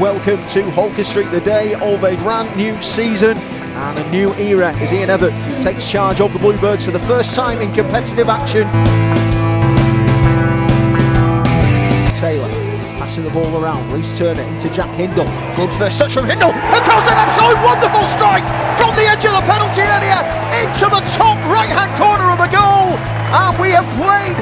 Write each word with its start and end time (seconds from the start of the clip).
welcome 0.00 0.40
to 0.46 0.62
Holker 0.70 1.04
Street, 1.04 1.30
the 1.30 1.42
day 1.42 1.74
of 1.74 2.02
a 2.04 2.16
brand 2.16 2.56
new 2.56 2.80
season 2.80 3.36
and 3.36 3.98
a 3.98 4.10
new 4.10 4.32
era 4.36 4.72
as 4.76 4.94
Ian 4.94 5.10
Evatt 5.10 5.62
takes 5.62 5.90
charge 5.90 6.22
of 6.22 6.32
the 6.32 6.38
Bluebirds 6.38 6.86
for 6.86 6.90
the 6.90 7.00
first 7.00 7.34
time 7.34 7.60
in 7.60 7.70
competitive 7.74 8.30
action. 8.30 8.64
Taylor 12.16 12.48
passing 12.96 13.24
the 13.24 13.30
ball 13.30 13.62
around, 13.62 13.92
Reese 13.92 14.16
Turner 14.16 14.40
into 14.40 14.72
Jack 14.72 14.88
Hindle. 14.96 15.28
Good 15.54 15.72
first 15.76 16.00
touch 16.00 16.14
from 16.14 16.24
Hindle. 16.24 16.52
Course, 16.52 17.06
an 17.12 17.20
absolute 17.20 17.60
wonderful 17.60 18.08
strike 18.08 18.48
from 18.80 18.96
the 18.96 19.04
edge 19.04 19.28
of 19.28 19.36
the 19.36 19.44
penalty 19.44 19.84
area 19.84 20.24
into 20.64 20.88
the 20.88 21.04
top 21.12 21.36
right 21.52 21.68
hand 21.68 21.92
corner 22.00 22.32
of 22.32 22.40
the 22.40 22.48
goal. 22.48 22.96
And 23.36 23.52
we 23.60 23.68
have 23.76 23.84
played 24.00 24.32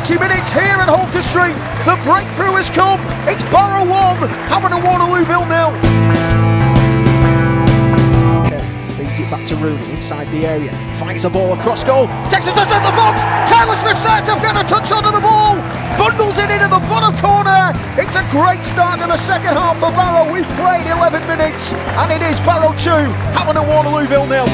40 0.00 0.16
minutes 0.16 0.50
here 0.50 0.80
at 0.80 0.88
Holker 0.88 1.20
Street. 1.20 1.52
The 1.84 1.92
breakthrough 2.08 2.56
has 2.56 2.72
come. 2.72 2.96
It's 3.28 3.44
Barrow 3.52 3.84
1, 3.84 4.32
Havant 4.48 4.72
and 4.72 4.80
Waterlooville 4.80 5.44
nil. 5.44 5.76
Feeds 8.96 9.20
it 9.20 9.28
back 9.28 9.44
to 9.52 9.56
Rooney 9.60 9.84
inside 9.92 10.24
the 10.32 10.48
area. 10.48 10.72
Finds 10.96 11.28
the 11.28 11.28
ball 11.28 11.52
across 11.52 11.84
goal. 11.84 12.08
Takes 12.32 12.48
a 12.48 12.56
touch 12.56 12.72
on 12.72 12.80
the 12.80 12.96
box. 12.96 13.20
Taylor 13.44 13.76
Smith 13.76 14.00
there 14.00 14.24
to 14.24 14.40
get 14.40 14.56
a 14.56 14.64
touch 14.64 14.88
onto 14.88 15.12
the 15.12 15.20
ball. 15.20 15.60
Bundles 16.00 16.40
it 16.40 16.48
into 16.48 16.72
the 16.72 16.80
bottom 16.88 17.12
corner. 17.20 17.76
It's 18.00 18.16
a 18.16 18.24
great 18.32 18.64
start 18.64 19.04
to 19.04 19.06
the 19.06 19.20
second 19.20 19.52
half 19.52 19.76
for 19.84 19.92
Barrow. 19.92 20.32
We've 20.32 20.48
played 20.56 20.88
11 20.88 21.28
minutes 21.28 21.76
and 21.76 22.08
it 22.08 22.24
is 22.24 22.40
Barrow 22.40 22.72
2, 22.72 22.88
Havant 23.36 23.60
and 23.60 23.68
Waterlooville 23.68 24.32
nil. 24.32 24.48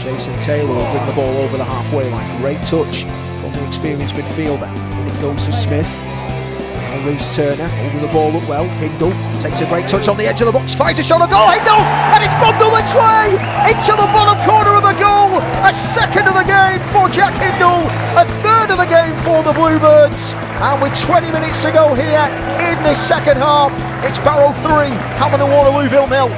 Jason 0.00 0.32
Taylor 0.40 0.72
will 0.72 0.88
bring 0.88 1.04
the 1.04 1.12
ball 1.12 1.36
over 1.44 1.60
the 1.60 1.68
halfway 1.68 2.08
line. 2.08 2.24
Great 2.40 2.64
touch 2.64 3.04
from 3.50 3.62
the 3.62 3.68
experienced 3.68 4.14
midfielder. 4.14 4.66
And 4.66 5.10
it 5.10 5.20
goes 5.20 5.44
to 5.46 5.52
Smith. 5.52 5.86
And 5.86 7.06
Reese 7.06 7.36
Turner 7.36 7.68
holding 7.68 8.02
the 8.02 8.12
ball 8.12 8.34
up 8.36 8.48
well. 8.48 8.66
Hindle 8.82 9.12
takes 9.38 9.60
a 9.60 9.66
great 9.66 9.86
touch 9.86 10.08
on 10.08 10.16
the 10.16 10.26
edge 10.26 10.40
of 10.40 10.46
the 10.46 10.52
box, 10.52 10.74
finds 10.74 10.98
a 10.98 11.02
shot 11.02 11.22
on 11.22 11.30
goal. 11.30 11.46
Hindle 11.46 11.82
and 12.14 12.20
it's 12.22 12.34
bundled 12.42 12.74
its 12.74 12.90
way 12.94 13.38
into 13.70 13.94
the 13.94 14.08
bottom 14.10 14.38
corner 14.42 14.74
of 14.74 14.82
the 14.82 14.96
goal. 14.98 15.38
A 15.62 15.72
second 15.72 16.26
of 16.26 16.34
the 16.34 16.46
game 16.46 16.82
for 16.90 17.06
Jack 17.08 17.34
Hindle, 17.38 17.86
a 18.18 18.26
third 18.42 18.74
of 18.74 18.78
the 18.78 18.90
game 18.90 19.14
for 19.22 19.42
the 19.46 19.54
Bluebirds. 19.54 20.34
And 20.58 20.82
with 20.82 20.98
20 20.98 21.30
minutes 21.30 21.62
to 21.62 21.70
go 21.70 21.94
here 21.94 22.26
in 22.58 22.76
this 22.82 22.98
second 22.98 23.38
half, 23.38 23.70
it's 24.04 24.18
Barrow 24.18 24.50
3, 24.66 24.90
Havant 25.22 25.42
and 25.42 25.50
Waterlooville 25.54 26.10
nil. 26.10 26.30